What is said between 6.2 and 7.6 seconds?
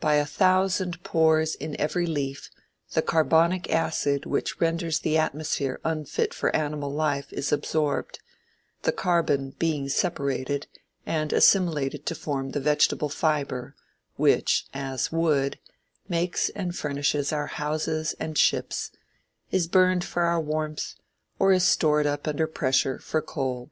for animal life is